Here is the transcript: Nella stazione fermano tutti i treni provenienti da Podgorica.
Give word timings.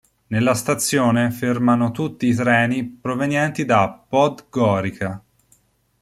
Nella 0.29 0.55
stazione 0.55 1.29
fermano 1.29 1.91
tutti 1.91 2.25
i 2.25 2.33
treni 2.33 2.83
provenienti 2.83 3.65
da 3.65 3.87
Podgorica. 4.09 5.23